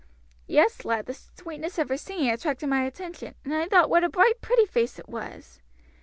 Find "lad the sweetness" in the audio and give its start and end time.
0.83-1.77